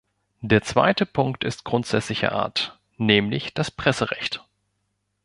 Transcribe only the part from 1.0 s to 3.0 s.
Punkt ist grundsätzlicher Art,